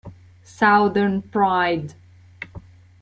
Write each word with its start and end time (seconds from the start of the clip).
Southern 0.57 1.21
Pride 1.29 1.93